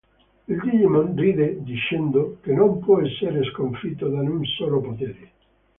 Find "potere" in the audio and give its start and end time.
4.81-5.31